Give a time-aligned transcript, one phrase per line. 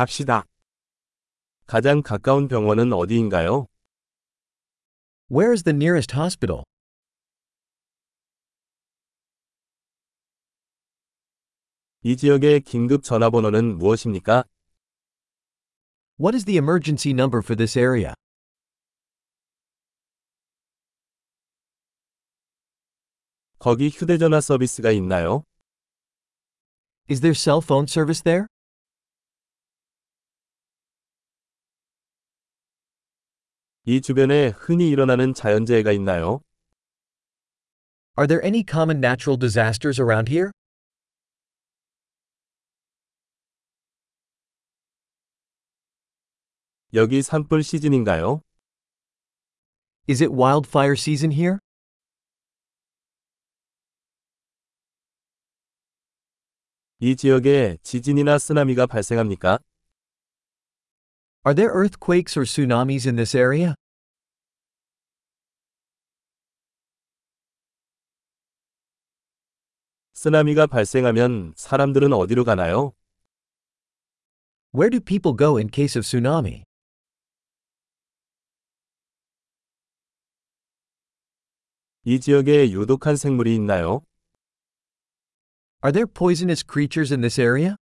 [0.00, 0.46] 갑시다.
[1.66, 3.66] 가장 가까운 병원은 어디인가요?
[5.30, 6.64] Where is the nearest hospital?
[12.02, 14.44] 이 지역의 긴급 전화번호는 무엇입니까?
[16.18, 18.14] What is the emergency number for this area?
[23.58, 25.44] 거기 휴대전화 서비스가 있나요?
[27.10, 28.46] Is there cell phone service there?
[33.90, 36.42] 이 주변에 흔히 일어나는 자연재해가 있나요?
[38.16, 40.52] Are there any common natural disasters around here?
[46.94, 48.42] 여기 산불 시즌인가요?
[50.08, 51.58] Is it wildfire season here?
[57.00, 59.58] 이 지역에 지진이나 쓰나미가 발생합니까?
[61.44, 63.74] Are there earthquakes or tsunamis in this area?
[70.20, 72.92] 쓰나미가 발생하면 사람들은 어디로 가나요?
[74.74, 76.64] Where do people go in case of tsunami?
[82.04, 84.04] 이 지역에 유독한 생물이 있나요?
[85.82, 87.76] Are there poisonous creatures in this area?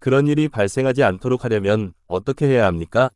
[0.00, 3.08] 그런 일이 발생하지 않도록 하려면 어떻게 해야 합니까?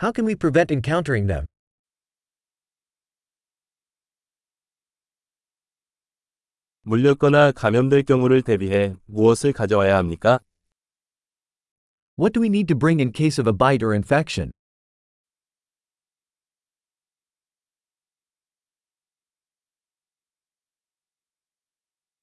[0.00, 1.44] How can we prevent encountering them?
[6.88, 10.40] 물렸거나 감염될 경우를 대비해 무엇을 가져와야 합니까?
[12.18, 14.52] What do we need to bring in case of a bite or infection?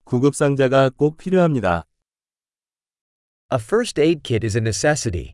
[0.03, 1.85] 구급 상자가 꼭 필요합니다.
[3.53, 5.33] A first aid kit is a necessity.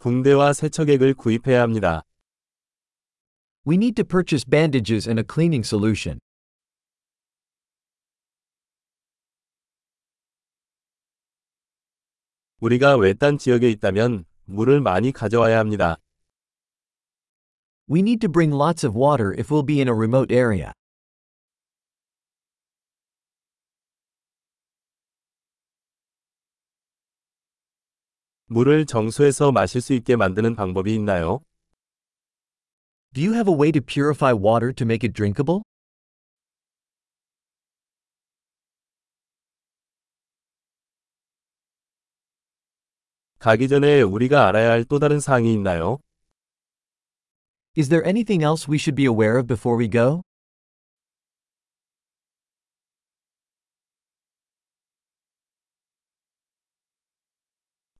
[0.00, 2.05] 붕대와 세척액을 구입해야 합니다.
[3.65, 6.19] We need to purchase bandages and a cleaning solution.
[12.59, 15.97] 우리가 외딴 지역에 있다면 물을 많이 가져와야 합니다.
[17.89, 20.71] We need to bring lots of water if we'll be in a remote area.
[28.45, 31.39] 물을 정수해서 마실 수 있게 만드는 방법이 있나요?
[33.16, 35.62] Do you have a way to purify water to make it drinkable?
[43.38, 45.98] 가기 전에 우리가 알아야 할 또 다른 사항이 있나요?
[47.78, 50.20] Is there anything else we should be aware of before we go?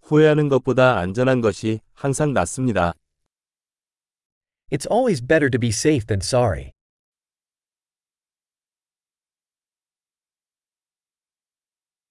[0.02, 2.92] 후회하는 것보다 안전한 것이 항상 낫습니다.
[4.68, 6.75] It's always better to be safe than sorry.